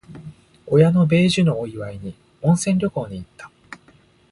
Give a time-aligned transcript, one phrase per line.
[0.65, 3.51] 親の米寿のお祝いに、温泉旅行に行った。